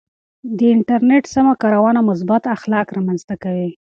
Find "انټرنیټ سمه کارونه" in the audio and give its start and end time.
0.75-1.99